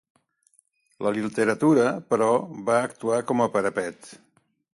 [1.07, 2.31] La literatura, però,
[2.71, 4.11] va actuar com a parapet.